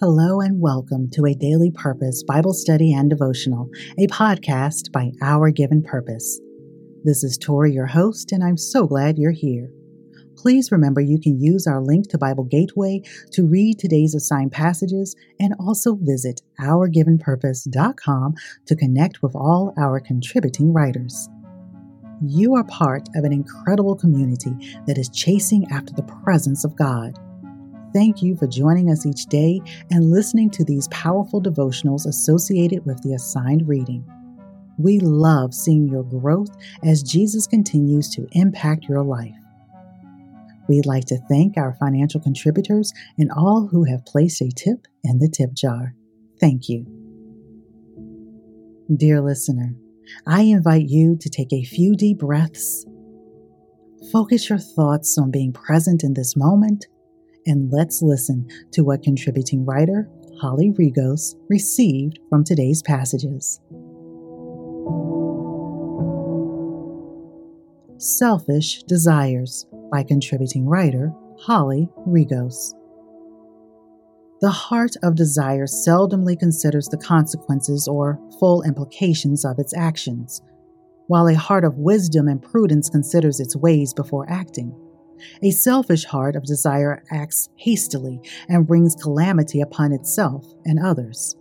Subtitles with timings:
[0.00, 5.50] Hello and welcome to a Daily Purpose Bible Study and Devotional, a podcast by Our
[5.50, 6.40] Given Purpose.
[7.02, 9.72] This is Tori, your host, and I'm so glad you're here.
[10.36, 13.02] Please remember you can use our link to Bible Gateway
[13.32, 18.34] to read today's assigned passages and also visit ourgivenpurpose.com
[18.66, 21.28] to connect with all our contributing writers.
[22.24, 27.18] You are part of an incredible community that is chasing after the presence of God.
[27.92, 29.60] Thank you for joining us each day
[29.90, 34.04] and listening to these powerful devotionals associated with the assigned reading.
[34.78, 36.50] We love seeing your growth
[36.84, 39.34] as Jesus continues to impact your life.
[40.68, 45.18] We'd like to thank our financial contributors and all who have placed a tip in
[45.18, 45.94] the tip jar.
[46.40, 46.86] Thank you.
[48.94, 49.74] Dear listener,
[50.26, 52.84] I invite you to take a few deep breaths.
[54.12, 56.86] Focus your thoughts on being present in this moment
[57.48, 60.08] and let's listen to what contributing writer
[60.40, 63.60] Holly Rigos received from today's passages.
[67.98, 72.74] Selfish Desires by contributing writer Holly Rigos.
[74.40, 80.40] The heart of desire seldomly considers the consequences or full implications of its actions,
[81.08, 84.72] while a heart of wisdom and prudence considers its ways before acting.
[85.42, 91.36] A selfish heart of desire acts hastily and brings calamity upon itself and others.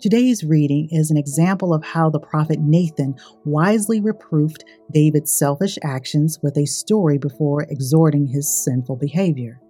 [0.00, 6.38] Today's reading is an example of how the prophet Nathan wisely reproved David's selfish actions
[6.40, 9.60] with a story before exhorting his sinful behavior.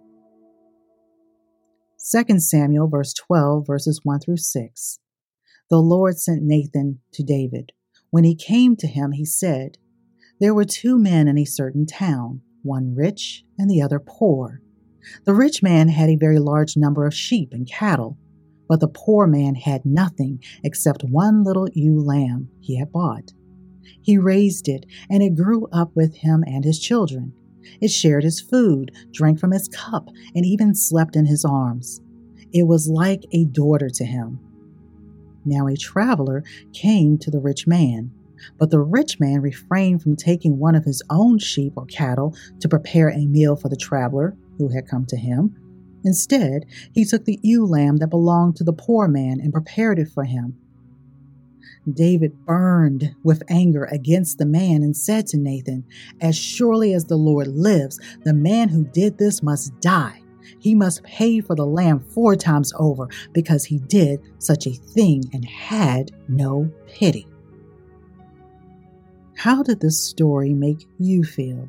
[2.12, 4.98] 2 Samuel verse 12 verses 1 through 6.
[5.70, 7.72] The Lord sent Nathan to David.
[8.10, 9.78] When he came to him, he said,
[10.40, 14.60] There were two men in a certain town one rich and the other poor.
[15.24, 18.18] The rich man had a very large number of sheep and cattle,
[18.68, 23.32] but the poor man had nothing except one little ewe lamb he had bought.
[24.02, 27.32] He raised it, and it grew up with him and his children.
[27.80, 32.00] It shared his food, drank from his cup, and even slept in his arms.
[32.52, 34.40] It was like a daughter to him.
[35.44, 38.10] Now a traveler came to the rich man
[38.58, 42.68] but the rich man refrained from taking one of his own sheep or cattle to
[42.68, 45.56] prepare a meal for the traveler who had come to him.
[46.04, 50.08] Instead, he took the ewe lamb that belonged to the poor man and prepared it
[50.08, 50.56] for him.
[51.92, 55.84] David burned with anger against the man and said to Nathan,
[56.20, 60.22] As surely as the Lord lives, the man who did this must die.
[60.60, 65.24] He must pay for the lamb four times over because he did such a thing
[65.32, 67.26] and had no pity.
[69.38, 71.68] How did this story make you feel?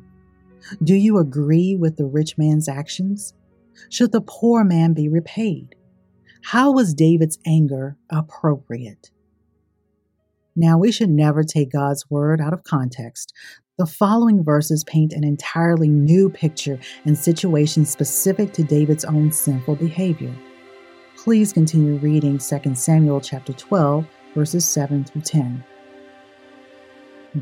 [0.82, 3.32] Do you agree with the rich man's actions?
[3.90, 5.76] Should the poor man be repaid?
[6.42, 9.12] How was David's anger appropriate?
[10.56, 13.32] Now, we should never take God's word out of context.
[13.78, 19.76] The following verses paint an entirely new picture and situation specific to David's own sinful
[19.76, 20.34] behavior.
[21.16, 24.04] Please continue reading 2 Samuel chapter 12,
[24.34, 25.64] verses 7 through 10.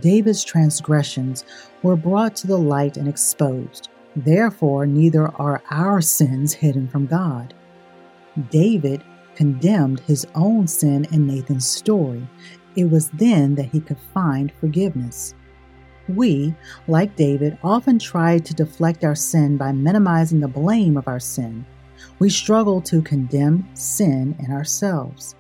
[0.01, 1.45] David's transgressions
[1.83, 3.89] were brought to the light and exposed.
[4.15, 7.55] Therefore, neither are our sins hidden from God.
[8.51, 9.03] David
[9.35, 12.27] condemned his own sin in Nathan's story.
[12.77, 15.35] It was then that he could find forgiveness.
[16.09, 16.55] We,
[16.87, 21.65] like David, often try to deflect our sin by minimizing the blame of our sin.
[22.19, 25.35] We struggle to condemn sin in ourselves.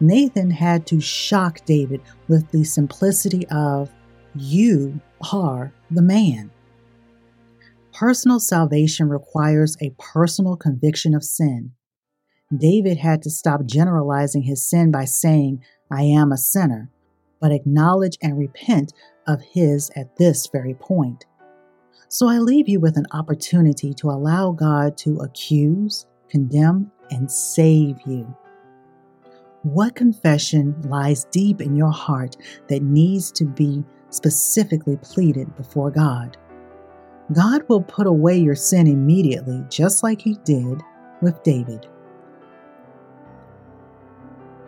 [0.00, 3.90] Nathan had to shock David with the simplicity of,
[4.34, 5.00] You
[5.32, 6.50] are the man.
[7.92, 11.72] Personal salvation requires a personal conviction of sin.
[12.54, 16.90] David had to stop generalizing his sin by saying, I am a sinner,
[17.40, 18.92] but acknowledge and repent
[19.26, 21.24] of his at this very point.
[22.08, 27.96] So I leave you with an opportunity to allow God to accuse, condemn, and save
[28.06, 28.36] you.
[29.66, 32.36] What confession lies deep in your heart
[32.68, 36.36] that needs to be specifically pleaded before God?
[37.32, 40.80] God will put away your sin immediately, just like He did
[41.20, 41.88] with David.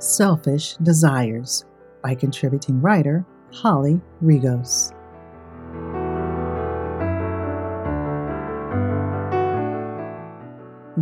[0.01, 1.65] Selfish Desires
[2.03, 4.93] by contributing writer Holly Rigos.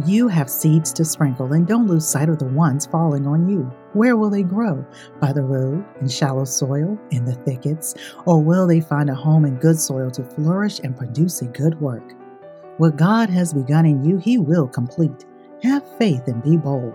[0.04, 3.62] You have seeds to sprinkle, and don't lose sight of the ones falling on you.
[3.94, 4.84] Where will they grow?
[5.20, 7.94] By the road, in shallow soil, in the thickets,
[8.26, 11.80] or will they find a home in good soil to flourish and produce a good
[11.80, 12.12] work?
[12.76, 15.24] What God has begun in you, He will complete.
[15.62, 16.92] Have faith and be bold.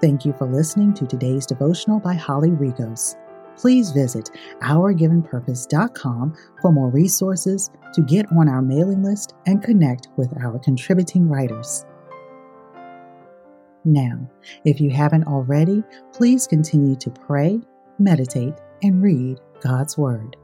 [0.00, 3.16] Thank you for listening to today's devotional by Holly Rigos.
[3.62, 4.28] Please visit
[4.62, 11.28] ourgivenpurpose.com for more resources to get on our mailing list and connect with our contributing
[11.28, 11.86] writers.
[13.84, 14.28] Now,
[14.64, 17.60] if you haven't already, please continue to pray,
[18.00, 20.36] meditate, and read God's Word.